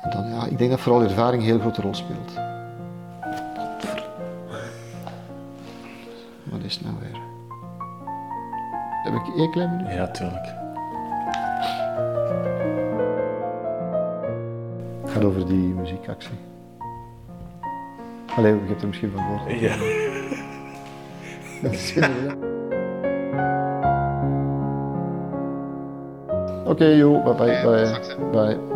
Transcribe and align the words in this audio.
En 0.00 0.10
dan, 0.10 0.28
ja, 0.28 0.46
ik 0.46 0.58
denk 0.58 0.70
dat 0.70 0.80
vooral 0.80 1.02
ervaring 1.02 1.42
een 1.42 1.48
heel 1.48 1.58
grote 1.58 1.82
rol 1.82 1.94
speelt. 1.94 2.32
Wat 6.42 6.60
is 6.62 6.74
het 6.74 6.84
nou 6.84 6.96
weer? 7.00 7.20
Heb 9.02 9.14
ik 9.14 9.36
één 9.36 9.50
klein 9.50 9.76
minuut? 9.76 9.92
Ja, 9.92 10.06
tuurlijk. 10.08 10.46
Het 15.02 15.10
gaat 15.10 15.24
over 15.24 15.46
die 15.46 15.74
muziekactie. 15.74 16.38
Allee, 18.36 18.52
je 18.52 18.60
hebt 18.68 18.82
er 18.82 18.88
misschien 18.88 19.10
van 19.10 19.22
gehoord. 19.22 19.60
Ja. 19.60 19.76
Dat 21.62 21.72
is 21.72 21.90
geen 21.90 22.48
Oké, 26.66 26.84
joh, 26.84 27.24
bye 27.24 27.34
bye, 27.34 27.62
bye. 27.62 28.16
bye. 28.30 28.69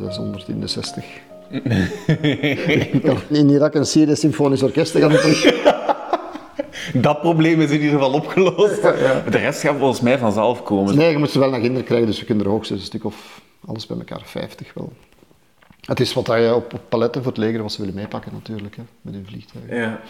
Ja, 0.00 0.06
dat 0.06 0.10
is 0.10 0.16
160. 0.46 1.04
ik 1.50 3.02
kan 3.02 3.18
niet 3.28 3.44
niet 3.44 3.58
dat 3.58 3.68
ik 3.68 3.74
een 3.74 3.86
serieus 3.86 4.20
symfonisch 4.20 4.62
orkest 4.62 4.96
ga 4.96 5.08
doen. 5.08 5.34
Dat 7.02 7.20
probleem 7.20 7.60
is 7.60 7.70
in 7.70 7.80
ieder 7.80 7.90
geval 7.90 8.12
opgelost. 8.12 8.82
De 8.82 9.38
rest 9.38 9.60
gaat 9.60 9.76
volgens 9.76 10.00
mij 10.00 10.18
vanzelf 10.18 10.62
komen. 10.62 10.96
Nee, 10.96 11.10
je 11.10 11.18
moet 11.18 11.30
ze 11.30 11.38
wel 11.38 11.50
naar 11.50 11.60
kinderen 11.60 11.84
krijgen, 11.84 12.06
dus 12.06 12.18
we 12.18 12.24
kunnen 12.24 12.44
er 12.44 12.50
hoogstens 12.50 12.80
een 12.80 12.86
stuk 12.86 13.04
of 13.04 13.40
alles 13.66 13.86
bij 13.86 13.96
elkaar 13.96 14.22
50 14.24 14.74
wel. 14.74 14.92
Het 15.80 16.00
is 16.00 16.12
wat 16.14 16.26
je 16.26 16.54
op, 16.54 16.74
op 16.74 16.80
paletten 16.88 17.22
voor 17.22 17.32
het 17.32 17.40
leger 17.40 17.62
was 17.62 17.74
ze 17.74 17.80
willen 17.80 17.94
meepakken 17.94 18.32
natuurlijk, 18.32 18.76
hè, 18.76 18.82
met 19.00 19.14
hun 19.14 19.26
vliegtuigen. 19.26 19.76
Ja. 19.76 20.00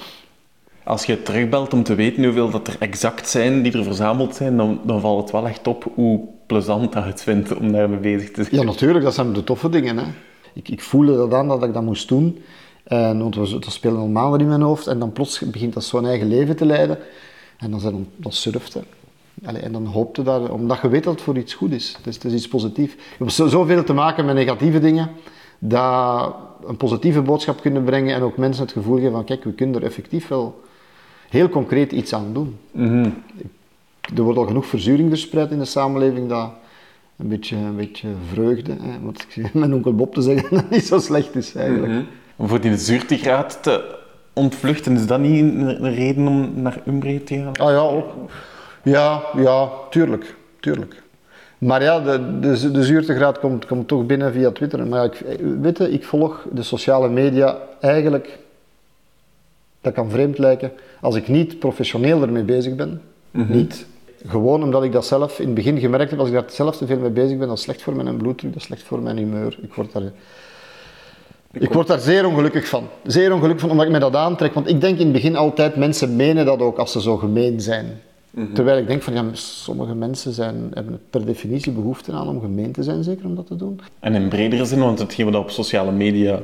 Als 0.85 1.05
je 1.05 1.23
terugbelt 1.23 1.73
om 1.73 1.83
te 1.83 1.95
weten 1.95 2.25
hoeveel 2.25 2.51
dat 2.51 2.69
er 2.69 2.77
exact 2.79 3.29
zijn 3.29 3.63
die 3.63 3.73
er 3.73 3.85
verzameld 3.85 4.35
zijn, 4.35 4.57
dan, 4.57 4.81
dan 4.85 5.01
valt 5.01 5.23
het 5.23 5.31
wel 5.31 5.47
echt 5.47 5.67
op 5.67 5.87
hoe 5.95 6.21
plezant 6.47 6.93
dat 6.93 7.05
het 7.05 7.23
vindt 7.23 7.57
om 7.57 7.73
daarmee 7.73 7.99
bezig 7.99 8.31
te 8.31 8.43
zijn. 8.43 8.57
Ja, 8.57 8.63
natuurlijk, 8.67 9.05
dat 9.05 9.15
zijn 9.15 9.33
de 9.33 9.45
toffe 9.45 9.69
dingen. 9.69 9.99
Hè. 9.99 10.05
Ik, 10.55 10.69
ik 10.69 10.83
voelde 10.83 11.17
dat 11.17 11.35
aan 11.35 11.49
dat 11.49 11.63
ik 11.63 11.73
dat 11.75 11.83
moest 11.83 12.09
doen. 12.09 12.43
En, 12.85 13.19
want 13.19 13.35
we, 13.35 13.57
speelde 13.61 13.99
al 13.99 14.07
maanden 14.07 14.41
in 14.41 14.49
mijn 14.49 14.63
hoofd 14.63 14.87
en 14.87 14.99
dan 14.99 15.13
plots 15.13 15.41
begint 15.41 15.75
dat 15.75 15.85
zo'n 15.85 16.07
eigen 16.07 16.29
leven 16.29 16.57
te 16.57 16.65
leiden. 16.67 16.99
En 17.59 17.71
dan, 17.71 17.81
zijn, 17.81 18.07
dan 18.17 18.33
surft 18.33 18.73
je. 18.73 18.81
Allee, 19.45 19.63
en 19.63 19.73
dan 19.73 19.87
hoopte 19.87 20.23
dat, 20.23 20.49
omdat 20.49 20.79
je 20.83 20.89
weet 20.89 21.05
dat 21.05 21.13
het 21.13 21.23
voor 21.23 21.37
iets 21.37 21.55
goed 21.55 21.73
is. 21.73 21.97
Is, 22.05 22.15
het 22.15 22.25
is 22.25 22.33
iets 22.33 22.49
positiefs. 22.49 22.93
Je 22.95 23.01
hebt 23.19 23.33
zo- 23.33 23.47
zoveel 23.49 23.85
te 23.85 23.93
maken 23.93 24.25
met 24.25 24.35
negatieve 24.35 24.79
dingen, 24.81 25.11
dat 25.59 26.35
een 26.67 26.77
positieve 26.77 27.23
boodschap 27.23 27.61
kunnen 27.61 27.85
brengen 27.85 28.15
en 28.15 28.23
ook 28.23 28.37
mensen 28.37 28.63
het 28.63 28.73
gevoel 28.73 28.97
geven 28.97 29.13
van 29.13 29.25
kijk, 29.25 29.45
we 29.45 29.53
kunnen 29.53 29.81
er 29.81 29.87
effectief 29.87 30.29
wel 30.29 30.61
heel 31.31 31.49
concreet 31.49 31.93
iets 31.93 32.15
aan 32.15 32.33
doen. 32.33 32.57
Er 34.17 34.23
wordt 34.23 34.39
al 34.39 34.47
genoeg 34.47 34.67
verzuring 34.67 35.09
verspreid 35.09 35.51
in 35.51 35.59
de 35.59 35.65
samenleving 35.65 36.29
dat 36.29 36.51
een 37.17 37.29
beetje, 37.29 37.57
een 37.57 37.77
beetje 37.77 38.09
vreugde, 38.33 38.73
hè, 38.81 39.01
wat 39.03 39.27
ik 39.29 39.53
mijn 39.55 39.75
onkel 39.75 39.95
Bob 39.95 40.15
te 40.15 40.23
zeggen, 40.23 40.49
dat 40.57 40.71
niet 40.71 40.87
zo 40.87 40.99
slecht 40.99 41.35
is 41.35 41.55
eigenlijk. 41.55 41.93
Om 42.37 42.49
voor 42.49 42.61
die 42.61 42.77
zuurtegraad 42.77 43.63
te 43.63 43.99
ontvluchten, 44.33 44.95
is 44.95 45.07
dat 45.07 45.21
niet 45.21 45.41
een, 45.41 45.95
reden 45.95 46.27
om 46.27 46.53
naar 46.55 46.83
Umbre 46.87 47.25
te 47.25 47.35
gaan? 47.35 47.57
Ah 47.57 47.71
ja, 47.71 47.79
ook. 47.79 48.13
Ja, 48.83 49.23
ja, 49.37 49.69
tuurlijk, 49.91 50.35
tuurlijk. 50.61 51.03
Maar 51.59 51.83
ja, 51.83 52.01
de, 52.01 52.39
de, 52.41 52.71
de 52.71 52.85
zuurtegraad 52.85 53.39
komt, 53.39 53.67
komt 53.67 53.89
toch 53.89 54.07
binnen 54.07 54.33
via 54.33 54.51
Twitter. 54.51 54.87
Maar 54.87 55.05
ja, 55.05 55.11
ik, 55.13 55.41
weet 55.61 55.79
je, 55.79 55.91
ik 55.91 56.05
volg 56.05 56.47
de 56.53 56.63
sociale 56.63 57.09
media 57.09 57.59
eigenlijk, 57.81 58.39
dat 59.81 59.93
kan 59.93 60.11
vreemd 60.11 60.39
lijken, 60.39 60.73
als 61.01 61.15
ik 61.15 61.29
niet 61.29 61.59
professioneel 61.59 62.23
ermee 62.23 62.43
bezig 62.43 62.75
ben. 62.75 63.01
Niet. 63.31 63.87
Gewoon 64.27 64.63
omdat 64.63 64.83
ik 64.83 64.93
dat 64.93 65.07
zelf 65.07 65.39
in 65.39 65.47
het 65.47 65.55
begin 65.55 65.79
gemerkt 65.79 66.11
heb, 66.11 66.19
als 66.19 66.29
ik 66.29 66.35
daar 66.35 66.45
zelf 66.49 66.77
te 66.77 66.87
veel 66.87 66.99
mee 66.99 67.11
bezig 67.11 67.39
ben, 67.39 67.49
dat 67.49 67.57
is 67.57 67.63
slecht 67.63 67.83
voor 67.83 67.97
mijn 67.97 68.17
bloeddruk, 68.17 68.53
dat 68.53 68.61
is 68.61 68.67
slecht 68.67 68.83
voor 68.83 69.01
mijn 69.01 69.17
humeur. 69.17 69.59
Ik 69.63 69.75
word 69.75 69.93
daar, 69.93 70.03
ik 71.53 71.73
word 71.73 71.87
daar 71.87 71.99
zeer 71.99 72.27
ongelukkig 72.27 72.69
van. 72.69 72.85
Zeer 73.03 73.33
ongelukkig 73.33 73.61
van, 73.61 73.71
omdat 73.71 73.87
ik 73.87 73.93
me 73.93 73.99
dat 73.99 74.17
aantrek. 74.17 74.55
Want 74.55 74.69
ik 74.69 74.81
denk 74.81 74.99
in 74.99 75.05
het 75.05 75.13
begin 75.13 75.37
altijd, 75.37 75.77
mensen 75.77 76.17
menen 76.17 76.45
dat 76.45 76.61
ook 76.61 76.79
als 76.79 76.93
ze 76.93 77.01
zo 77.01 77.17
gemeen 77.17 77.61
zijn. 77.61 78.01
Terwijl 78.55 78.79
ik 78.79 78.87
denk 78.87 79.03
van, 79.03 79.13
ja, 79.13 79.25
sommige 79.33 79.95
mensen 79.95 80.33
zijn, 80.33 80.71
hebben 80.75 81.01
per 81.11 81.27
definitie 81.27 81.73
behoefte 81.73 82.13
aan 82.13 82.29
om 82.29 82.41
gemeen 82.41 82.73
te 82.73 82.83
zijn, 82.83 83.05
zeker 83.05 83.25
om 83.25 83.35
dat 83.35 83.47
te 83.47 83.57
doen. 83.57 83.81
En 84.01 84.15
in 84.15 84.29
bredere 84.29 84.65
zin, 84.65 84.79
want 84.79 84.99
hetgeen 84.99 85.31
wat 85.31 85.35
op 85.35 85.51
sociale 85.51 85.93
media 85.93 86.41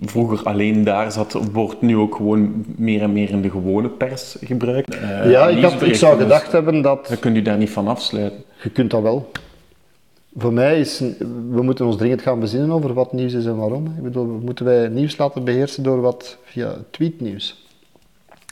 vroeger 0.00 0.42
alleen 0.42 0.84
daar 0.84 1.12
zat, 1.12 1.38
wordt 1.52 1.80
nu 1.82 1.96
ook 1.96 2.14
gewoon 2.14 2.64
meer 2.76 3.02
en 3.02 3.12
meer 3.12 3.30
in 3.30 3.42
de 3.42 3.50
gewone 3.50 3.88
pers 3.88 4.36
gebruikt. 4.40 4.94
Eh, 4.94 5.00
ja, 5.08 5.24
ik, 5.24 5.34
had, 5.34 5.50
ik 5.50 5.56
nieuwsberichten, 5.56 5.96
zou 5.96 6.14
dus 6.14 6.22
gedacht 6.22 6.52
hebben 6.52 6.82
dat... 6.82 7.06
Je 7.08 7.16
kunt 7.16 7.36
u 7.36 7.42
daar 7.42 7.58
niet 7.58 7.70
van 7.70 7.88
afsluiten. 7.88 8.44
Je 8.62 8.70
kunt 8.70 8.90
dat 8.90 9.02
wel. 9.02 9.30
Voor 10.36 10.52
mij 10.52 10.80
is, 10.80 10.98
we 11.50 11.62
moeten 11.62 11.86
ons 11.86 11.96
dringend 11.96 12.22
gaan 12.22 12.40
bezinnen 12.40 12.70
over 12.70 12.94
wat 12.94 13.12
nieuws 13.12 13.32
is 13.32 13.46
en 13.46 13.56
waarom. 13.56 13.86
Ik 13.86 14.02
bedoel, 14.02 14.26
moeten 14.26 14.64
wij 14.64 14.88
nieuws 14.88 15.16
laten 15.16 15.44
beheersen 15.44 15.82
door 15.82 16.00
wat 16.00 16.38
via 16.44 16.76
tweetnieuws. 16.90 17.66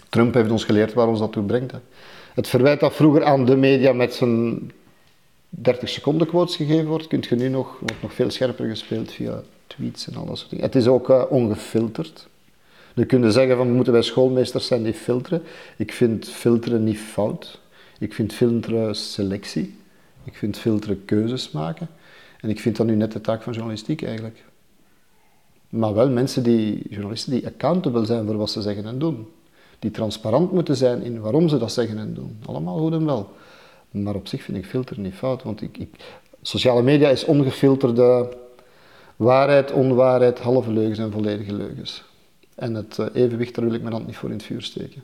Trump 0.08 0.34
heeft 0.34 0.50
ons 0.50 0.64
geleerd 0.64 0.92
waar 0.92 1.08
ons 1.08 1.18
dat 1.18 1.32
toe 1.32 1.42
brengt. 1.42 1.72
Hè. 1.72 1.78
Het 2.34 2.48
verwijt 2.48 2.80
dat 2.80 2.94
vroeger 2.94 3.24
aan 3.24 3.44
de 3.44 3.56
media 3.56 3.92
met 3.92 4.14
zijn 4.14 4.70
30 5.48 5.88
seconden 5.88 6.26
quotes 6.26 6.56
gegeven 6.56 6.86
wordt, 6.86 7.06
kunt 7.06 7.26
je 7.26 7.34
nu 7.36 7.48
nog, 7.48 7.76
wordt 7.78 8.02
nog 8.02 8.12
veel 8.12 8.30
scherper 8.30 8.68
gespeeld 8.68 9.12
via 9.12 9.42
tweets 9.76 10.08
en 10.08 10.16
al 10.16 10.26
dat 10.26 10.38
soort 10.38 10.50
dingen. 10.50 10.64
Het 10.64 10.74
is 10.74 10.86
ook 10.86 11.10
eh, 11.10 11.22
ongefilterd. 11.28 12.28
Dan 12.94 13.06
kun 13.06 13.22
je 13.22 13.30
zeggen 13.30 13.56
van 13.56 13.72
moeten 13.72 13.92
wij 13.92 14.02
schoolmeesters 14.02 14.66
zijn 14.66 14.82
die 14.82 14.94
filteren. 14.94 15.42
Ik 15.76 15.92
vind 15.92 16.28
filteren 16.28 16.84
niet 16.84 16.98
fout. 16.98 17.60
Ik 17.98 18.14
vind 18.14 18.32
filteren 18.32 18.94
selectie. 18.94 19.74
Ik 20.24 20.36
vind 20.36 20.58
filteren 20.58 21.04
keuzes 21.04 21.50
maken. 21.50 21.88
En 22.40 22.48
ik 22.48 22.60
vind 22.60 22.76
dat 22.76 22.86
nu 22.86 22.94
net 22.94 23.12
de 23.12 23.20
taak 23.20 23.42
van 23.42 23.52
journalistiek 23.52 24.02
eigenlijk. 24.02 24.44
Maar 25.68 25.94
wel 25.94 26.10
mensen 26.10 26.42
die, 26.42 26.82
journalisten 26.88 27.32
die 27.32 27.46
accountable 27.46 28.04
zijn 28.04 28.26
voor 28.26 28.36
wat 28.36 28.50
ze 28.50 28.62
zeggen 28.62 28.86
en 28.86 28.98
doen. 28.98 29.28
Die 29.78 29.90
transparant 29.90 30.52
moeten 30.52 30.76
zijn 30.76 31.02
in 31.02 31.20
waarom 31.20 31.48
ze 31.48 31.58
dat 31.58 31.72
zeggen 31.72 31.98
en 31.98 32.14
doen. 32.14 32.38
Allemaal 32.46 32.78
goed 32.78 32.92
en 32.92 33.06
wel. 33.06 33.30
Maar 33.90 34.14
op 34.14 34.28
zich 34.28 34.42
vind 34.42 34.58
ik 34.58 34.66
filter 34.66 34.98
niet 34.98 35.14
fout. 35.14 35.42
Want 35.42 35.62
ik, 35.62 35.78
ik, 35.78 35.88
sociale 36.42 36.82
media 36.82 37.08
is 37.08 37.24
ongefilterde 37.24 38.28
waarheid, 39.20 39.72
onwaarheid, 39.72 40.38
halve 40.38 40.72
leugens 40.72 40.98
en 40.98 41.12
volledige 41.12 41.54
leugens. 41.54 42.04
En 42.54 42.74
het 42.74 42.98
eh, 42.98 43.06
evenwicht, 43.12 43.54
daar 43.54 43.64
wil 43.64 43.74
ik 43.74 43.80
mijn 43.80 43.94
hand 43.94 44.06
niet 44.06 44.16
voor 44.16 44.28
in 44.28 44.34
het 44.34 44.44
vuur 44.44 44.62
steken. 44.62 45.02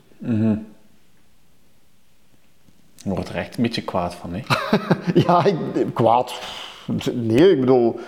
Je 3.03 3.09
wordt 3.09 3.29
er 3.29 3.35
echt 3.35 3.57
een 3.57 3.63
beetje 3.63 3.83
kwaad 3.83 4.15
van, 4.15 4.33
hè? 4.33 4.41
Ja, 5.25 5.45
ik, 5.45 5.55
kwaad. 5.93 6.39
Nee, 7.13 7.51
ik 7.51 7.59
bedoel. 7.59 7.99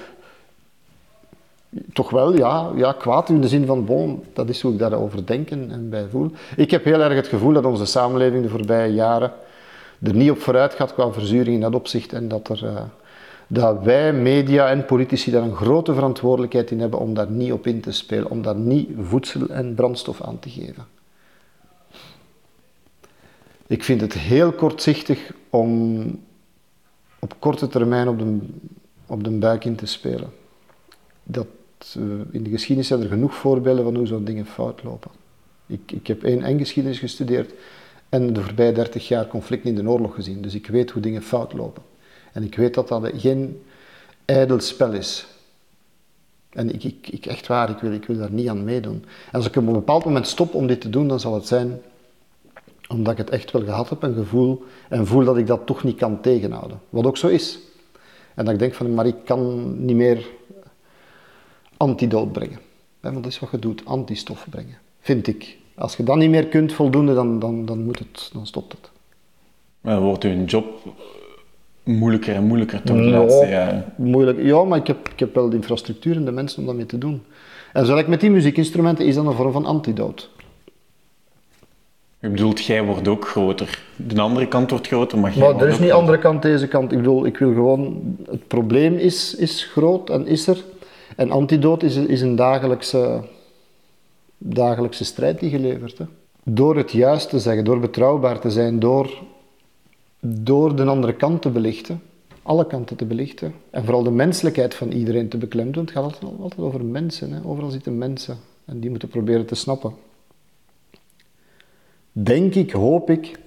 Toch 1.94 2.10
wel, 2.10 2.36
ja, 2.36 2.72
ja, 2.76 2.94
kwaad 2.94 3.30
in 3.30 3.42
de 3.42 3.48
zin 3.48 3.66
van, 3.66 3.86
bon, 3.86 4.24
dat 4.34 4.50
is 4.50 4.62
hoe 4.62 4.74
ik 4.74 4.80
daarover 4.80 5.26
denk 5.26 5.50
en, 5.50 5.72
en 5.72 5.90
bij 5.90 6.08
voel. 6.10 6.32
Ik 6.56 6.72
heb 6.72 6.84
heel 6.84 7.02
erg 7.02 7.16
het 7.16 7.28
gevoel 7.28 7.54
dat 7.54 7.66
onze 7.66 7.86
samenleving 7.86 8.44
de 8.44 8.50
voorbije 8.50 8.94
jaren 8.94 9.32
er 10.04 10.14
niet 10.14 10.32
op 10.32 10.42
vooruit 10.42 10.74
gaat 10.74 10.94
qua 10.94 11.12
verzuring 11.12 11.56
in 11.56 11.62
dat 11.62 11.76
opzicht 11.76 12.14
en 12.14 12.28
dat, 12.28 12.50
er, 12.50 12.66
eh, 12.66 12.82
dat 13.52 13.84
wij, 13.84 14.14
media 14.14 14.70
en 14.70 14.86
politici, 14.86 15.32
daar 15.32 15.44
een 15.44 15.56
grote 15.56 15.94
verantwoordelijkheid 15.94 16.72
in 16.72 16.80
hebben 16.80 17.00
om 17.00 17.14
daar 17.14 17.32
niet 17.32 17.52
op 17.52 17.68
in 17.68 17.82
te 17.82 17.92
spelen, 17.92 18.30
om 18.30 18.42
daar 18.42 18.56
niet 18.56 18.90
voedsel 19.02 19.48
en 19.48 19.76
brandstof 19.76 20.22
aan 20.22 20.40
te 20.40 20.50
geven. 20.50 20.86
Ik 23.68 23.84
vind 23.84 24.02
het 24.02 24.14
heel 24.14 24.52
kortzichtig 24.52 25.32
om 25.50 26.04
op 27.20 27.36
korte 27.40 27.68
termijn 27.68 28.08
op 28.08 28.20
de, 28.20 28.38
op 29.06 29.24
de 29.24 29.30
buik 29.30 29.66
in 29.66 29.76
te 29.76 29.86
spelen. 29.86 30.30
Dat, 31.24 31.48
eh, 31.96 32.02
in 32.32 32.44
de 32.44 32.50
geschiedenis 32.50 32.88
zijn 32.88 33.02
er 33.02 33.08
genoeg 33.08 33.34
voorbeelden 33.34 33.84
van 33.84 33.96
hoe 33.96 34.08
zo'n 34.08 34.24
dingen 34.24 34.46
fout 34.46 34.84
lopen. 34.84 35.12
Ik, 35.66 35.92
ik 35.92 36.08
heb 36.08 36.24
één 36.24 36.44
eng 36.44 36.58
geschiedenis 36.58 37.00
gestudeerd 37.00 37.54
en 38.10 38.34
de 38.34 38.42
voorbije 38.42 38.72
30 38.72 39.08
jaar 39.08 39.28
conflicten 39.28 39.70
in 39.70 39.84
de 39.84 39.90
oorlog 39.90 40.16
gezien. 40.16 40.42
Dus 40.42 40.56
ik 40.56 40.68
weet 40.68 40.92
hoe 40.92 41.02
dingen 41.02 41.22
fout 41.22 41.54
lopen. 41.54 41.84
En 42.34 42.44
ik 42.44 42.56
weet 42.56 42.74
dat 42.74 42.88
dat 42.88 43.12
geen 43.16 43.62
ijdel 44.26 44.60
spel 44.60 44.94
is. 44.94 45.28
En 46.50 46.74
ik, 46.74 47.08
ik, 47.08 47.26
echt 47.26 47.48
waar, 47.48 47.70
ik 47.70 47.78
wil, 47.78 47.92
ik 47.92 48.06
wil 48.06 48.18
daar 48.18 48.32
niet 48.32 48.50
aan 48.50 48.64
meedoen. 48.64 49.06
En 49.26 49.32
als 49.32 49.46
ik 49.46 49.56
op 49.56 49.68
een 49.68 49.74
bepaald 49.74 50.06
moment 50.06 50.28
stop 50.28 50.54
om 50.54 50.68
dit 50.68 50.82
te 50.82 50.90
doen, 50.90 51.08
dan 51.08 51.20
zal 51.20 51.34
het 51.34 51.48
zijn 51.48 51.82
omdat 52.90 53.12
ik 53.12 53.18
het 53.18 53.30
echt 53.30 53.52
wel 53.52 53.64
gehad 53.64 53.90
heb, 53.90 54.04
een 54.04 54.14
gevoel, 54.14 54.64
en 54.90 55.08
voel 55.08 55.24
dat 55.24 55.38
ik 55.38 55.48
dat 55.48 55.66
toch 55.66 55.84
niet 55.84 55.98
kan 55.98 56.22
tegenhouden. 56.22 56.80
Wat 56.90 57.06
ook 57.06 57.18
zo 57.18 57.28
is. 57.28 57.60
En 58.36 58.46
dat 58.46 58.54
ik 58.54 58.60
denk 58.60 58.74
van, 58.74 58.94
maar 58.94 59.08
ik 59.08 59.16
kan 59.26 59.74
niet 59.86 59.96
meer 59.96 60.28
antidoot 61.78 62.32
brengen. 62.32 62.60
Want 63.00 63.16
dat 63.16 63.26
is 63.26 63.40
wat 63.40 63.52
je 63.52 63.60
doet, 63.60 63.86
antistof 63.86 64.46
brengen, 64.50 64.78
vind 65.00 65.28
ik. 65.28 65.58
Als 65.76 65.96
je 65.96 66.04
dat 66.04 66.16
niet 66.16 66.30
meer 66.30 66.48
kunt 66.48 66.74
voldoende, 66.74 67.14
dan, 67.14 67.40
dan, 67.40 67.66
dan, 67.66 67.84
moet 67.84 68.00
het, 68.00 68.30
dan 68.34 68.48
stopt 68.48 68.72
het. 68.72 68.90
Maar 69.82 70.02
wordt 70.02 70.24
uw 70.24 70.46
job 70.46 70.94
moeilijker 71.84 72.36
en 72.36 72.44
moeilijker 72.44 72.82
toch 72.82 72.98
de 72.98 73.04
laatste 73.04 73.48
jaren. 73.48 73.86
Moeilijk. 73.96 74.42
Ja, 74.42 74.64
maar 74.64 74.78
ik 74.78 74.88
heb, 74.88 75.10
ik 75.10 75.20
heb 75.20 75.36
wel 75.36 75.50
de 75.50 75.56
infrastructuur 75.56 76.16
en 76.16 76.26
de 76.26 76.32
mensen 76.32 76.60
om 76.60 76.66
dat 76.66 76.76
mee 76.76 76.86
te 76.86 76.98
doen. 76.98 77.22
En 77.74 77.86
zoals 77.86 78.02
ik 78.02 78.08
met 78.08 78.22
die 78.22 78.32
muziekinstrumenten 78.32 79.06
is 79.06 79.16
dat 79.16 79.26
een 79.26 79.34
vorm 79.34 79.52
van 79.52 79.66
antidoot. 79.66 80.30
Je 82.20 82.30
bedoelt, 82.30 82.64
jij 82.64 82.84
wordt 82.84 83.08
ook 83.08 83.28
groter. 83.28 83.80
De 83.96 84.22
andere 84.22 84.48
kant 84.48 84.70
wordt 84.70 84.88
groter, 84.88 85.20
maar 85.20 85.34
jij 85.34 85.54
Maar 85.54 85.62
er 85.62 85.68
is 85.68 85.80
niet 85.80 85.92
andere 85.92 86.18
kant, 86.18 86.42
deze 86.42 86.68
kant. 86.68 86.92
Ik 86.92 86.98
bedoel, 86.98 87.26
ik 87.26 87.38
wil 87.38 87.54
gewoon... 87.54 88.16
Het 88.26 88.48
probleem 88.48 88.96
is, 88.96 89.36
is 89.36 89.64
groot 89.64 90.10
en 90.10 90.28
is 90.28 90.48
er. 90.48 90.64
En 91.16 91.32
antidoot 91.32 91.84
is, 91.84 91.96
is 91.96 92.22
een 92.22 92.36
dagelijkse, 92.36 93.22
dagelijkse 94.38 95.06
strijd 95.06 95.40
die 95.40 95.50
geleverd. 95.50 95.98
Hè. 95.98 96.06
Door 96.44 96.78
het 96.78 96.92
juist 96.92 97.30
te 97.30 97.40
zeggen, 97.40 97.64
door 97.64 97.80
betrouwbaar 97.80 98.40
te 98.40 98.50
zijn, 98.50 98.80
door, 98.80 99.24
door 100.20 100.76
de 100.76 100.86
andere 100.86 101.16
kant 101.16 101.42
te 101.42 101.50
belichten. 101.50 102.02
Alle 102.42 102.68
kanten 102.68 102.96
te 102.96 103.06
belichten. 103.06 103.54
En 103.70 103.84
vooral 103.84 104.04
de 104.04 104.12
menselijkheid 104.12 104.76
van 104.76 104.92
iedereen 104.92 105.30
te 105.30 105.38
beklemtonen. 105.38 105.86
Het 105.86 105.92
gaat 105.92 106.04
altijd, 106.04 106.40
altijd 106.40 106.62
over 106.62 106.86
mensen. 106.86 107.32
Hè. 107.32 107.46
Overal 107.46 107.70
zitten 107.70 107.98
mensen. 107.98 108.38
En 108.66 108.80
die 108.80 108.90
moeten 108.90 109.10
proberen 109.10 109.46
te 109.46 109.56
snappen. 109.56 109.94
Denk 112.12 112.56
ik, 112.56 112.72
hoop 112.72 113.10
ik, 113.10 113.40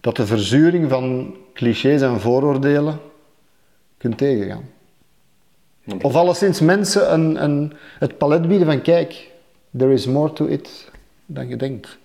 dat 0.00 0.16
de 0.16 0.26
verzuring 0.26 0.90
van 0.90 1.34
clichés 1.54 2.00
en 2.00 2.20
vooroordelen 2.20 3.00
kunt 3.96 4.18
tegengaan. 4.18 4.64
Of 6.02 6.14
alleszins 6.14 6.60
mensen 6.60 7.12
een, 7.12 7.42
een, 7.42 7.72
het 7.98 8.18
palet 8.18 8.48
bieden 8.48 8.66
van 8.66 8.82
kijk, 8.82 9.30
there 9.76 9.92
is 9.92 10.06
more 10.06 10.32
to 10.32 10.46
it 10.46 10.90
dan 11.26 11.48
je 11.48 11.56
denkt. 11.56 11.98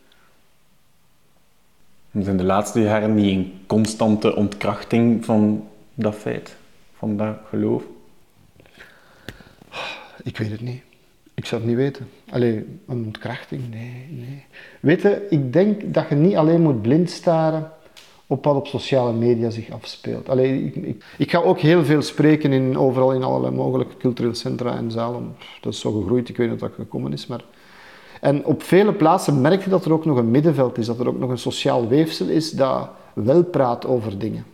Zijn 2.21 2.37
de 2.37 2.43
laatste 2.43 2.81
jaren 2.81 3.15
niet 3.15 3.31
in 3.31 3.53
constante 3.67 4.35
ontkrachting 4.35 5.25
van 5.25 5.67
dat 5.93 6.15
feit, 6.15 6.55
van 6.97 7.17
dat 7.17 7.35
geloof. 7.49 7.83
Ik 10.23 10.37
weet 10.37 10.51
het 10.51 10.61
niet. 10.61 10.81
Ik 11.33 11.45
zou 11.45 11.61
het 11.61 11.69
niet 11.69 11.79
weten. 11.79 12.09
Allee, 12.29 12.55
een 12.87 13.05
ontkrachting? 13.05 13.69
Nee, 13.69 14.07
nee. 14.09 14.45
Weet 14.79 15.01
je, 15.01 15.27
ik 15.29 15.53
denk 15.53 15.93
dat 15.93 16.09
je 16.09 16.15
niet 16.15 16.35
alleen 16.35 16.61
moet 16.61 16.81
blind 16.81 17.09
staren 17.09 17.71
op 18.27 18.43
wat 18.43 18.55
op 18.55 18.67
sociale 18.67 19.13
media 19.13 19.49
zich 19.49 19.71
afspeelt. 19.71 20.29
Allee, 20.29 20.63
ik, 20.63 20.75
ik, 20.75 21.03
ik 21.17 21.31
ga 21.31 21.37
ook 21.37 21.59
heel 21.59 21.85
veel 21.85 22.01
spreken 22.01 22.53
in, 22.53 22.77
overal 22.77 23.13
in 23.13 23.23
allerlei 23.23 23.55
mogelijke 23.55 23.97
culturele 23.97 24.33
centra 24.33 24.75
en 24.75 24.91
zalen. 24.91 25.35
Dat 25.61 25.73
is 25.73 25.79
zo 25.79 25.91
gegroeid, 25.91 26.29
ik 26.29 26.37
weet 26.37 26.51
niet 26.51 26.61
of 26.61 26.69
dat 26.69 26.77
gekomen 26.77 27.13
is, 27.13 27.27
maar... 27.27 27.43
En 28.23 28.45
op 28.45 28.63
vele 28.63 28.93
plaatsen 28.93 29.41
merk 29.41 29.63
je 29.63 29.69
dat 29.69 29.85
er 29.85 29.93
ook 29.93 30.05
nog 30.05 30.17
een 30.17 30.31
middenveld 30.31 30.77
is, 30.77 30.85
dat 30.85 30.99
er 30.99 31.07
ook 31.07 31.19
nog 31.19 31.29
een 31.29 31.37
sociaal 31.37 31.87
weefsel 31.87 32.27
is 32.27 32.51
dat 32.51 32.89
wel 33.13 33.43
praat 33.43 33.85
over 33.85 34.19
dingen. 34.19 34.45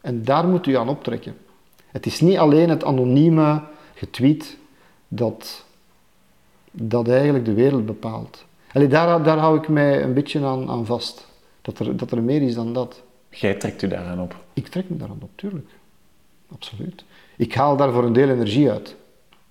En 0.00 0.24
daar 0.24 0.48
moet 0.48 0.66
u 0.66 0.76
aan 0.76 0.88
optrekken. 0.88 1.36
Het 1.86 2.06
is 2.06 2.20
niet 2.20 2.36
alleen 2.36 2.68
het 2.68 2.84
anonieme 2.84 3.62
getweet 3.94 4.56
dat, 5.08 5.64
dat 6.70 7.08
eigenlijk 7.08 7.44
de 7.44 7.52
wereld 7.52 7.86
bepaalt. 7.86 8.44
Allee, 8.72 8.88
daar, 8.88 9.22
daar 9.22 9.38
hou 9.38 9.58
ik 9.58 9.68
mij 9.68 10.02
een 10.02 10.14
beetje 10.14 10.44
aan, 10.44 10.68
aan 10.68 10.86
vast. 10.86 11.26
Dat 11.62 11.78
er, 11.78 11.96
dat 11.96 12.10
er 12.10 12.22
meer 12.22 12.42
is 12.42 12.54
dan 12.54 12.72
dat. 12.72 13.02
Jij 13.30 13.54
trekt 13.54 13.82
u 13.82 13.88
daaraan 13.88 14.20
op. 14.20 14.36
Ik 14.52 14.68
trek 14.68 14.88
me 14.88 14.96
daaraan 14.96 15.22
op, 15.22 15.30
tuurlijk. 15.34 15.68
Absoluut. 16.52 17.04
Ik 17.36 17.54
haal 17.54 17.76
daar 17.76 17.92
voor 17.92 18.04
een 18.04 18.12
deel 18.12 18.28
energie 18.28 18.70
uit. 18.70 18.96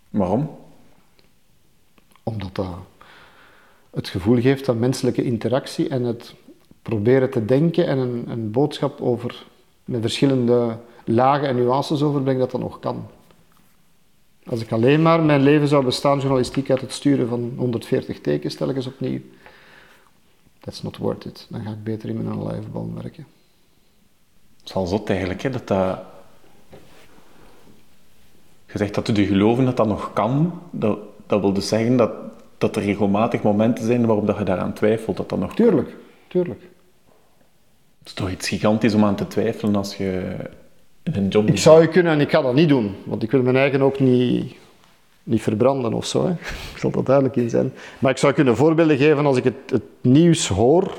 Waarom? 0.10 0.58
Omdat 2.24 2.56
dat 2.56 2.68
het 3.98 4.10
gevoel 4.10 4.42
geeft 4.42 4.66
van 4.66 4.80
menselijke 4.80 5.24
interactie 5.24 5.90
en 5.90 6.04
het 6.04 6.36
proberen 6.82 7.30
te 7.30 7.46
denken 7.46 7.88
en 7.88 7.98
een, 7.98 8.30
een 8.30 8.52
boodschap 8.52 9.02
over, 9.02 9.46
met 9.86 10.02
verschillende 10.02 10.78
lagen 11.06 11.48
en 11.48 11.56
nuances 11.56 12.02
overbrengen, 12.02 12.40
dat 12.40 12.52
dat 12.52 12.62
nog 12.62 12.80
kan. 12.80 13.08
Als 14.46 14.62
ik 14.62 14.72
alleen 14.72 15.02
maar 15.02 15.24
mijn 15.24 15.42
leven 15.42 15.68
zou 15.68 15.86
bestaan, 15.86 16.20
journalistiek 16.20 16.70
uit 16.70 16.82
het 16.82 16.94
sturen 16.94 17.28
van 17.28 17.54
140 17.58 18.22
tekens 18.22 18.56
telkens 18.56 18.88
opnieuw, 18.88 19.20
that's 20.60 20.82
not 20.82 20.98
worth 20.98 21.26
it. 21.26 21.48
Dan 21.50 21.62
ga 21.62 21.70
ik 21.70 21.84
beter 21.84 22.10
in 22.10 22.24
mijn 22.24 22.48
live 22.48 22.94
werken. 22.94 23.28
Het 24.58 24.70
is 24.70 24.74
al 24.74 24.86
zot 24.86 25.10
eigenlijk, 25.10 25.42
hè, 25.42 25.50
dat 25.50 25.68
dat... 25.68 26.00
Je 28.72 28.78
zegt 28.78 28.96
dat 28.96 29.08
we 29.08 29.26
geloven 29.26 29.66
dat 29.66 29.78
dat 29.78 29.88
nog 29.88 30.14
kan. 30.14 30.62
Dat, 30.72 31.00
dat 31.28 31.42
wil 31.42 31.54
dus 31.54 31.68
zeggen 31.68 31.98
dat, 31.98 32.12
dat 32.58 32.76
er 32.76 32.82
regelmatig 32.82 33.42
momenten 33.42 33.86
zijn 33.86 34.06
waarop 34.06 34.28
dat 34.28 34.38
je 34.38 34.44
daaraan 34.44 34.74
twijfelt 34.74 35.18
dat 35.18 35.30
dat 35.30 35.40
nog... 35.40 35.56
Tuurlijk, 35.56 35.96
tuurlijk. 36.28 36.62
Het 38.00 38.08
is 38.08 38.14
toch 38.14 38.30
iets 38.30 38.48
gigantisch 38.48 38.94
om 38.94 39.04
aan 39.04 39.16
te 39.16 39.28
twijfelen 39.28 39.76
als 39.76 39.96
je 39.96 40.36
een 41.04 41.28
job... 41.28 41.48
Ik 41.48 41.58
zou 41.58 41.82
je 41.82 41.88
kunnen 41.88 42.12
en 42.12 42.20
ik 42.20 42.30
ga 42.30 42.42
dat 42.42 42.54
niet 42.54 42.70
doen, 42.70 42.96
want 43.06 43.24
ik 43.24 43.32
wil 43.32 43.42
mijn 43.42 43.56
eigen 43.56 43.82
ook 43.82 44.00
niet, 44.00 44.56
niet 45.24 45.42
verbranden 45.42 45.94
of 45.94 46.06
zo. 46.06 46.26
Hè. 46.26 46.32
Ik 46.74 46.78
zal 46.78 46.92
dat 46.92 47.06
duidelijk 47.06 47.36
in 47.36 47.50
zijn. 47.50 47.74
Maar 48.00 48.12
ik 48.12 48.18
zou 48.18 48.34
kunnen 48.34 48.56
voorbeelden 48.56 48.98
geven 48.98 49.26
als 49.26 49.38
ik 49.38 49.44
het, 49.44 49.56
het 49.66 49.84
nieuws 50.02 50.48
hoor, 50.48 50.98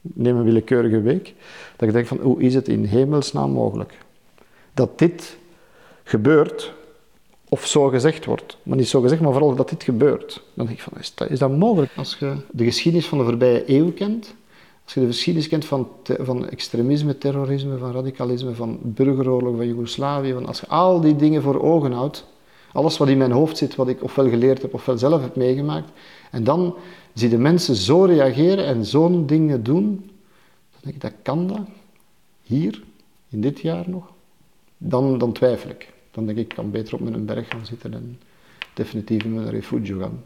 neem 0.00 0.36
een 0.36 0.44
willekeurige 0.44 1.00
week, 1.00 1.34
dat 1.76 1.88
ik 1.88 1.94
denk 1.94 2.06
van 2.06 2.18
hoe 2.18 2.42
is 2.42 2.54
het 2.54 2.68
in 2.68 2.84
hemelsnaam 2.84 3.50
mogelijk 3.50 3.98
dat 4.74 4.98
dit 4.98 5.36
gebeurt 6.04 6.72
of 7.52 7.66
zo 7.66 7.88
gezegd 7.88 8.24
wordt. 8.24 8.56
Maar 8.62 8.76
niet 8.76 8.88
zo 8.88 9.00
gezegd, 9.00 9.20
maar 9.20 9.32
vooral 9.32 9.54
dat 9.54 9.68
dit 9.68 9.82
gebeurt. 9.82 10.42
Dan 10.54 10.66
denk 10.66 10.78
ik 10.78 10.84
van 10.84 10.92
is 10.98 11.14
dat, 11.14 11.30
is 11.30 11.38
dat 11.38 11.56
mogelijk? 11.56 11.92
Als 11.96 12.16
je 12.18 12.36
de 12.50 12.64
geschiedenis 12.64 13.06
van 13.06 13.18
de 13.18 13.24
voorbije 13.24 13.62
eeuw 13.66 13.92
kent, 13.92 14.34
als 14.84 14.94
je 14.94 15.00
de 15.00 15.06
geschiedenis 15.06 15.48
kent 15.48 15.64
van, 15.64 15.88
van 16.04 16.48
extremisme, 16.48 17.18
terrorisme, 17.18 17.78
van 17.78 17.92
radicalisme, 17.92 18.54
van 18.54 18.78
burgeroorlog, 18.82 19.56
van 19.56 19.66
Joegoslavië, 19.66 20.32
van 20.32 20.46
als 20.46 20.60
je 20.60 20.66
al 20.66 21.00
die 21.00 21.16
dingen 21.16 21.42
voor 21.42 21.62
ogen 21.62 21.92
houdt, 21.92 22.26
alles 22.72 22.96
wat 22.96 23.08
in 23.08 23.18
mijn 23.18 23.32
hoofd 23.32 23.56
zit, 23.56 23.74
wat 23.74 23.88
ik 23.88 24.02
ofwel 24.02 24.28
geleerd 24.28 24.62
heb 24.62 24.74
ofwel 24.74 24.98
zelf 24.98 25.22
heb 25.22 25.36
meegemaakt, 25.36 25.90
en 26.30 26.44
dan 26.44 26.74
zie 27.14 27.30
je 27.30 27.38
mensen 27.38 27.74
zo 27.74 28.04
reageren 28.04 28.64
en 28.64 28.84
zo'n 28.84 29.26
dingen 29.26 29.62
doen, 29.62 30.10
dan 30.70 30.80
denk 30.80 30.94
ik, 30.94 31.00
dat 31.00 31.12
kan 31.22 31.46
dat? 31.46 31.66
Hier, 32.42 32.82
in 33.28 33.40
dit 33.40 33.60
jaar 33.60 33.84
nog? 33.88 34.12
Dan, 34.78 35.18
dan 35.18 35.32
twijfel 35.32 35.70
ik. 35.70 35.92
Dan 36.10 36.26
denk 36.26 36.38
ik, 36.38 36.50
ik 36.50 36.54
kan 36.54 36.70
beter 36.70 36.94
op 36.94 37.00
mijn 37.00 37.24
berg 37.24 37.48
gaan 37.48 37.66
zitten 37.66 37.94
en 37.94 38.18
definitief 38.74 39.24
in 39.24 39.34
mijn 39.34 39.50
refugio 39.50 39.98
gaan. 39.98 40.22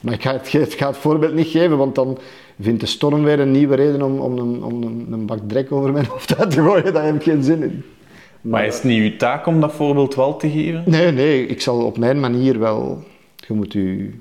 Maar 0.00 0.14
ik 0.14 0.22
ga, 0.22 0.32
het, 0.32 0.52
ik 0.52 0.78
ga 0.78 0.86
het 0.86 0.96
voorbeeld 0.96 1.34
niet 1.34 1.46
geven, 1.46 1.76
want 1.76 1.94
dan 1.94 2.18
vindt 2.60 2.80
de 2.80 2.86
storm 2.86 3.24
weer 3.24 3.40
een 3.40 3.50
nieuwe 3.50 3.74
reden 3.74 4.02
om, 4.02 4.18
om, 4.18 4.38
een, 4.38 4.62
om 4.62 4.82
een, 4.82 5.06
een 5.10 5.26
bak 5.26 5.38
drek 5.46 5.72
over 5.72 5.92
mijn 5.92 6.06
hoofd 6.12 6.36
uit 6.36 6.50
te 6.50 6.62
gooien. 6.62 6.92
Daar 6.92 7.04
heb 7.04 7.14
ik 7.14 7.22
geen 7.22 7.42
zin 7.42 7.62
in. 7.62 7.82
Maar 8.40 8.66
is 8.66 8.74
het 8.74 8.84
niet 8.84 9.12
uw 9.12 9.16
taak 9.16 9.46
om 9.46 9.60
dat 9.60 9.72
voorbeeld 9.72 10.14
wel 10.14 10.36
te 10.36 10.50
geven? 10.50 10.84
Nee, 10.86 11.12
nee, 11.12 11.46
ik 11.46 11.60
zal 11.60 11.84
op 11.84 11.98
mijn 11.98 12.20
manier 12.20 12.58
wel. 12.58 13.04
Je 13.46 13.54
moet, 13.54 13.74
u, 13.74 14.20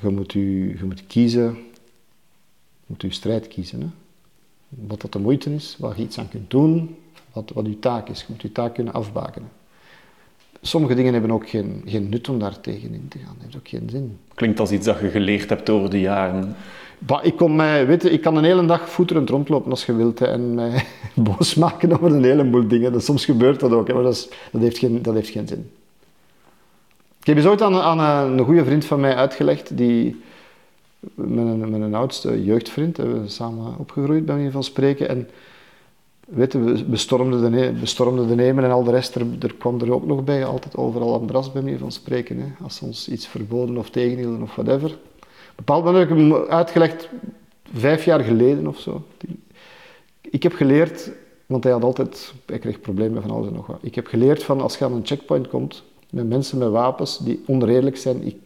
je 0.00 0.08
moet, 0.08 0.34
u, 0.34 0.76
je 0.78 0.84
moet 0.84 1.06
kiezen. 1.06 1.44
Je 1.44 2.86
moet 2.86 3.02
uw 3.02 3.10
strijd 3.10 3.48
kiezen. 3.48 3.80
Hè? 3.80 3.86
Wat 4.68 5.00
dat 5.00 5.12
de 5.12 5.18
moeite 5.18 5.54
is, 5.54 5.76
waar 5.78 5.96
je 5.96 6.02
iets 6.02 6.18
aan 6.18 6.28
kunt 6.28 6.50
doen, 6.50 6.96
wat, 7.32 7.50
wat 7.54 7.66
uw 7.66 7.78
taak 7.78 8.08
is. 8.08 8.20
Je 8.20 8.26
moet 8.28 8.42
uw 8.42 8.52
taak 8.52 8.74
kunnen 8.74 8.92
afbakenen. 8.92 9.48
Sommige 10.62 10.94
dingen 10.94 11.12
hebben 11.12 11.30
ook 11.30 11.48
geen, 11.48 11.82
geen 11.86 12.08
nut 12.08 12.28
om 12.28 12.38
daar 12.38 12.60
tegenin 12.60 13.06
te 13.08 13.18
gaan. 13.18 13.34
Dat 13.34 13.42
heeft 13.42 13.56
ook 13.56 13.68
geen 13.68 13.90
zin. 13.90 14.18
Klinkt 14.34 14.60
als 14.60 14.70
iets 14.70 14.86
dat 14.86 15.00
je 15.00 15.08
geleerd 15.08 15.48
hebt 15.48 15.70
over 15.70 15.90
de 15.90 16.00
jaren. 16.00 16.56
Bah, 16.98 17.24
ik, 17.24 17.36
kon 17.36 17.56
mij, 17.56 17.86
weet 17.86 18.02
je, 18.02 18.10
ik 18.10 18.20
kan 18.20 18.36
een 18.36 18.44
hele 18.44 18.66
dag 18.66 18.90
voeterend 18.90 19.28
rondlopen 19.28 19.70
als 19.70 19.86
je 19.86 19.94
wilt 19.94 20.18
hè, 20.18 20.26
en 20.26 20.54
mij 20.54 20.84
boos 21.14 21.54
maken 21.54 21.92
over 21.92 22.12
een 22.12 22.24
heleboel 22.24 22.68
dingen. 22.68 22.92
Dat, 22.92 23.04
soms 23.04 23.24
gebeurt 23.24 23.60
dat 23.60 23.72
ook, 23.72 23.88
hè, 23.88 23.94
maar 23.94 24.02
dat, 24.02 24.14
is, 24.14 24.28
dat, 24.52 24.60
heeft 24.60 24.78
geen, 24.78 25.02
dat 25.02 25.14
heeft 25.14 25.28
geen 25.28 25.48
zin. 25.48 25.70
Ik 27.20 27.26
heb 27.26 27.36
eens 27.36 27.46
ooit 27.46 27.62
aan, 27.62 27.74
aan 27.74 27.98
een, 27.98 28.38
een 28.38 28.44
goede 28.44 28.64
vriend 28.64 28.84
van 28.84 29.00
mij 29.00 29.14
uitgelegd, 29.14 29.76
die, 29.76 30.20
mijn, 31.14 31.70
mijn 31.70 31.94
oudste 31.94 32.44
jeugdvriend, 32.44 32.96
hè, 32.96 33.20
we 33.20 33.28
samen 33.28 33.78
opgegroeid 33.78 34.24
bij 34.24 34.34
manier 34.34 34.50
van 34.50 34.64
spreken. 34.64 35.08
En 35.08 35.28
weet 36.28 36.52
we 36.52 36.84
bestormden 36.84 37.52
de, 37.52 37.72
bestormden 37.80 38.28
de 38.28 38.34
nemen 38.34 38.64
en 38.64 38.70
al 38.70 38.84
de 38.84 38.90
rest, 38.90 39.14
er, 39.14 39.26
er 39.40 39.54
kwam 39.54 39.80
er 39.80 39.92
ook 39.92 40.06
nog 40.06 40.24
bij, 40.24 40.44
altijd 40.44 40.76
overal 40.76 41.14
aan 41.14 41.26
bras 41.26 41.52
bij 41.52 41.62
manier 41.62 41.78
van 41.78 41.92
spreken. 41.92 42.38
Hè, 42.40 42.46
als 42.62 42.76
ze 42.76 42.84
ons 42.84 43.08
iets 43.08 43.26
verboden 43.26 43.76
of 43.76 43.90
tegenhielden 43.90 44.42
of 44.42 44.54
whatever. 44.54 44.98
Bepaald 45.56 45.84
moment 45.84 46.08
heb 46.08 46.18
ik 46.18 46.24
hem 46.24 46.34
uitgelegd, 46.34 47.08
vijf 47.72 48.04
jaar 48.04 48.20
geleden 48.20 48.66
of 48.66 48.78
zo. 48.78 49.02
Ik 50.20 50.42
heb 50.42 50.52
geleerd, 50.52 51.10
want 51.46 51.64
hij 51.64 51.72
had 51.72 51.82
altijd, 51.82 52.32
hij 52.46 52.58
kreeg 52.58 52.80
problemen 52.80 53.22
van 53.22 53.30
alles 53.30 53.46
en 53.46 53.52
nog 53.52 53.66
wat. 53.66 53.78
Ik 53.80 53.94
heb 53.94 54.06
geleerd 54.06 54.42
van 54.42 54.60
als 54.60 54.78
je 54.78 54.84
aan 54.84 54.92
een 54.92 55.06
checkpoint 55.06 55.48
komt 55.48 55.82
met 56.10 56.28
mensen 56.28 56.58
met 56.58 56.68
wapens 56.68 57.18
die 57.18 57.42
oneerlijk 57.46 57.96
zijn, 57.96 58.26
ik, 58.26 58.36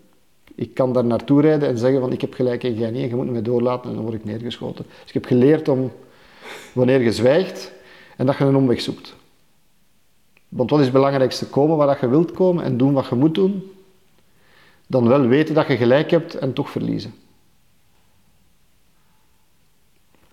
ik 0.55 0.75
kan 0.75 0.93
daar 0.93 1.05
naartoe 1.05 1.41
rijden 1.41 1.69
en 1.69 1.79
zeggen 1.79 2.01
van 2.01 2.12
ik 2.12 2.21
heb 2.21 2.35
gelijk 2.35 2.65
en 2.65 2.75
jij 2.75 2.91
niet 2.91 3.11
je 3.11 3.17
moet 3.17 3.31
mij 3.31 3.43
doorlaten 3.43 3.91
en 3.91 3.97
dan 3.97 4.05
word 4.05 4.17
ik 4.17 4.25
neergeschoten. 4.25 4.85
Dus 4.89 5.09
ik 5.09 5.15
heb 5.15 5.25
geleerd 5.25 5.69
om, 5.69 5.91
wanneer 6.73 7.02
je 7.02 7.12
zwijgt, 7.12 7.73
en 8.16 8.26
dat 8.26 8.37
je 8.37 8.44
een 8.44 8.56
omweg 8.56 8.80
zoekt. 8.80 9.14
Want 10.49 10.71
wat 10.71 10.78
is 10.78 10.85
het 10.85 10.94
belangrijkste? 10.94 11.47
Komen 11.47 11.76
waar 11.76 11.87
dat 11.87 12.00
je 12.00 12.09
wilt 12.09 12.32
komen 12.32 12.64
en 12.64 12.76
doen 12.76 12.92
wat 12.92 13.06
je 13.06 13.14
moet 13.14 13.35
doen. 13.35 13.73
Dan 14.87 15.09
wel 15.09 15.26
weten 15.26 15.54
dat 15.54 15.66
je 15.66 15.76
gelijk 15.76 16.11
hebt 16.11 16.35
en 16.35 16.52
toch 16.52 16.71
verliezen. 16.71 17.14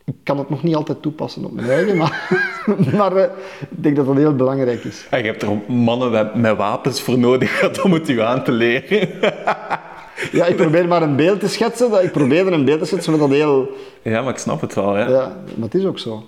Ik 0.06 0.16
kan 0.24 0.38
het 0.38 0.50
nog 0.50 0.64
niet 0.64 0.76
altijd 0.76 1.02
toepassen 1.02 1.46
op 1.46 1.54
mijn 1.54 1.70
eigen, 1.70 1.98
maar, 1.98 2.44
maar 2.98 3.16
eh, 3.16 3.32
ik 3.60 3.84
denk 3.84 3.96
dat 3.96 4.06
dat 4.06 4.16
heel 4.16 4.36
belangrijk 4.36 4.84
is. 4.84 5.08
En 5.10 5.20
je 5.20 5.26
hebt 5.26 5.42
er 5.42 5.74
mannen 5.74 6.32
met, 6.42 6.58
wapens 6.58 7.02
voor 7.02 7.18
nodig 7.18 7.60
gehad 7.60 7.82
om 7.82 7.94
het 7.94 8.10
u 8.10 8.22
aan 8.22 8.44
te 8.44 8.52
leren. 8.52 9.10
Ja, 10.32 10.46
ik 10.46 10.56
probeer 10.56 10.88
maar 10.88 11.02
een 11.02 11.16
beeld 11.16 11.40
te 11.40 11.48
schetsen. 11.48 11.90
dat- 11.90 12.04
Ik 12.04 12.12
probeerde 12.12 12.52
een 12.52 12.66
beeld 12.66 12.80
te 12.80 12.86
schetsen 12.86 13.12
met 13.12 13.22
dat 13.22 13.30
heel... 13.30 13.70
Ja, 14.02 14.22
maar 14.22 14.34
ik 14.34 14.38
snap 14.40 14.62
het 14.62 14.74
wel, 14.74 14.98
ja. 14.98 15.10
Ja, 15.10 15.38
maar 15.56 15.66
het 15.70 15.76
is 15.76 15.86
ook 15.86 16.00
zo. 16.00 16.24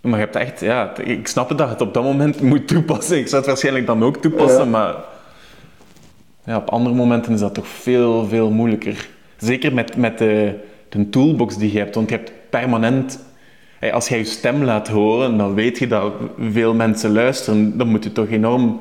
Maar 0.00 0.12
je 0.18 0.24
hebt 0.24 0.36
echt, 0.36 0.60
ja, 0.60 0.96
ik 0.98 1.26
snap 1.26 1.48
het 1.48 1.58
dat 1.58 1.66
je 1.66 1.72
het 1.72 1.82
op 1.82 1.94
dat 1.94 2.02
moment 2.02 2.40
moet 2.40 2.68
toepassen. 2.68 3.18
Ik 3.18 3.24
zou 3.26 3.36
het 3.36 3.46
waarschijnlijk 3.46 3.86
dan 3.86 4.02
ook 4.04 4.16
toepassen, 4.16 4.64
Ja. 4.64 4.70
maar 4.70 4.94
ja, 6.44 6.56
op 6.56 6.70
andere 6.70 6.94
momenten 6.94 7.32
is 7.32 7.40
dat 7.40 7.54
toch 7.54 7.66
veel, 7.66 8.26
veel 8.26 8.50
moeilijker. 8.50 9.08
Zeker 9.36 9.74
met, 9.74 9.96
met 9.96 10.18
de, 10.18 10.54
de 10.88 11.08
toolbox 11.08 11.56
die 11.56 11.72
je 11.72 11.78
hebt, 11.78 11.94
want 11.94 12.10
je 12.10 12.16
hebt 12.16 12.32
permanent... 12.50 13.24
Als 13.92 14.08
jij 14.08 14.18
je 14.18 14.24
stem 14.24 14.62
laat 14.64 14.88
horen, 14.88 15.36
dan 15.38 15.54
weet 15.54 15.78
je 15.78 15.86
dat 15.86 16.12
veel 16.50 16.74
mensen 16.74 17.12
luisteren. 17.12 17.78
Dan 17.78 17.88
moet 17.88 18.04
je 18.04 18.12
toch 18.12 18.28
enorm 18.28 18.80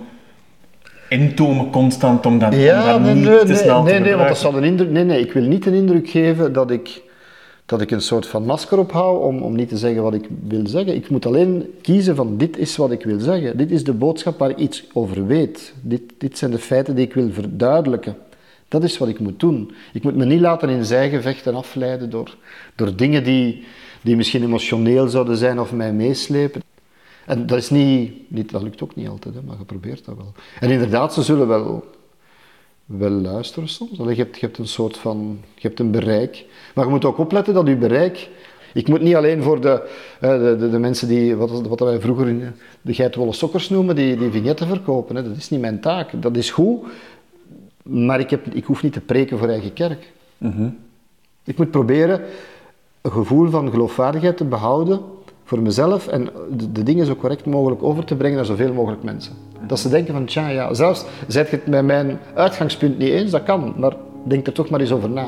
intomen 1.11 1.69
constant 1.69 2.25
om 2.25 2.39
dat, 2.39 2.53
om 2.53 2.59
Ja, 2.59 2.91
dat 2.91 3.01
nee, 3.01 3.13
niet 3.13 3.23
nee, 3.23 3.45
te 3.45 3.55
snel 3.55 3.83
nee, 3.83 3.93
te 3.93 3.99
nee, 3.99 4.15
want 4.15 4.27
dat 4.27 4.37
zal 4.37 4.57
een 4.57 4.63
indruk... 4.63 4.89
Nee, 4.89 5.03
nee, 5.03 5.19
ik 5.19 5.31
wil 5.31 5.43
niet 5.43 5.65
een 5.65 5.73
indruk 5.73 6.09
geven 6.09 6.53
dat 6.53 6.71
ik, 6.71 7.01
dat 7.65 7.81
ik 7.81 7.91
een 7.91 8.01
soort 8.01 8.27
van 8.27 8.45
masker 8.45 8.79
ophoud 8.79 9.21
om, 9.21 9.41
om 9.41 9.55
niet 9.55 9.69
te 9.69 9.77
zeggen 9.77 10.03
wat 10.03 10.13
ik 10.13 10.27
wil 10.47 10.67
zeggen. 10.67 10.95
Ik 10.95 11.09
moet 11.09 11.25
alleen 11.25 11.73
kiezen 11.81 12.15
van 12.15 12.37
dit 12.37 12.57
is 12.57 12.75
wat 12.75 12.91
ik 12.91 13.03
wil 13.03 13.19
zeggen. 13.19 13.57
Dit 13.57 13.71
is 13.71 13.83
de 13.83 13.93
boodschap 13.93 14.39
waar 14.39 14.49
ik 14.49 14.57
iets 14.57 14.83
over 14.93 15.27
weet. 15.27 15.73
Dit, 15.81 16.01
dit 16.17 16.37
zijn 16.37 16.51
de 16.51 16.59
feiten 16.59 16.95
die 16.95 17.05
ik 17.05 17.13
wil 17.13 17.29
verduidelijken. 17.31 18.15
Dat 18.67 18.83
is 18.83 18.97
wat 18.97 19.07
ik 19.07 19.19
moet 19.19 19.39
doen. 19.39 19.71
Ik 19.93 20.03
moet 20.03 20.15
me 20.15 20.25
niet 20.25 20.41
laten 20.41 20.69
in 20.69 20.85
zijgevechten 20.85 21.55
afleiden 21.55 22.09
door, 22.09 22.35
door 22.75 22.95
dingen 22.95 23.23
die, 23.23 23.63
die 24.01 24.15
misschien 24.15 24.43
emotioneel 24.43 25.07
zouden 25.07 25.37
zijn 25.37 25.59
of 25.59 25.71
mij 25.73 25.93
meeslepen. 25.93 26.61
En 27.25 27.45
dat 27.45 27.57
is 27.57 27.69
niet, 27.69 28.31
niet 28.31 28.51
dat 28.51 28.61
lukt 28.61 28.83
ook 28.83 28.95
niet 28.95 29.07
altijd, 29.07 29.35
hè, 29.35 29.41
maar 29.41 29.57
je 29.57 29.65
probeert 29.65 30.05
dat 30.05 30.15
wel. 30.15 30.33
En 30.59 30.69
inderdaad, 30.69 31.13
ze 31.13 31.21
zullen 31.23 31.47
wel, 31.47 31.83
wel 32.85 33.09
luisteren 33.09 33.69
soms. 33.69 33.99
Allee, 33.99 34.15
je, 34.15 34.21
hebt, 34.21 34.39
je 34.39 34.45
hebt 34.45 34.57
een 34.57 34.67
soort 34.67 34.97
van, 34.97 35.39
je 35.55 35.67
hebt 35.67 35.79
een 35.79 35.91
bereik. 35.91 36.45
Maar 36.75 36.85
je 36.85 36.91
moet 36.91 37.05
ook 37.05 37.17
opletten 37.17 37.53
dat 37.53 37.67
je 37.67 37.75
bereik... 37.75 38.29
Ik 38.73 38.87
moet 38.87 39.01
niet 39.01 39.15
alleen 39.15 39.43
voor 39.43 39.61
de, 39.61 39.89
de, 40.19 40.55
de, 40.59 40.69
de 40.69 40.79
mensen 40.79 41.07
die, 41.07 41.35
wat, 41.35 41.67
wat 41.67 41.79
wij 41.79 41.99
vroeger 41.99 42.27
in 42.27 42.53
de 42.81 42.93
geitenwolle 42.93 43.33
sokkers 43.33 43.69
noemen, 43.69 43.95
die, 43.95 44.17
die 44.17 44.31
vignetten 44.31 44.67
verkopen. 44.67 45.15
Hè. 45.15 45.23
Dat 45.23 45.37
is 45.37 45.49
niet 45.49 45.61
mijn 45.61 45.81
taak. 45.81 46.21
Dat 46.21 46.35
is 46.37 46.51
goed, 46.51 46.79
maar 47.83 48.19
ik, 48.19 48.29
heb, 48.29 48.47
ik 48.53 48.65
hoef 48.65 48.83
niet 48.83 48.93
te 48.93 48.99
preken 49.01 49.37
voor 49.37 49.47
eigen 49.47 49.73
kerk. 49.73 50.11
Ik 51.43 51.57
moet 51.57 51.71
proberen 51.71 52.21
een 53.01 53.11
gevoel 53.11 53.49
van 53.49 53.69
geloofwaardigheid 53.69 54.37
te 54.37 54.45
behouden 54.45 55.01
voor 55.51 55.61
mezelf 55.61 56.07
en 56.07 56.29
de, 56.71 56.83
dingen 56.83 57.05
zo 57.05 57.15
correct 57.15 57.45
mogelijk 57.45 57.83
over 57.83 58.05
te 58.05 58.15
brengen 58.15 58.35
naar 58.35 58.45
zoveel 58.45 58.73
mogelijk 58.73 59.03
mensen. 59.03 59.33
Dat 59.67 59.79
ze 59.79 59.89
denken 59.89 60.13
van, 60.13 60.25
tja, 60.25 60.47
ja, 60.47 60.73
zelfs 60.73 61.05
zijt 61.27 61.49
je 61.49 61.55
het 61.55 61.67
met 61.67 61.85
mijn 61.85 62.19
uitgangspunt 62.33 62.97
niet 62.97 63.09
eens, 63.09 63.31
dat 63.31 63.43
kan, 63.43 63.73
maar 63.77 63.93
denk 64.23 64.47
er 64.47 64.53
toch 64.53 64.69
maar 64.69 64.79
eens 64.79 64.91
over 64.91 65.09
na. 65.09 65.27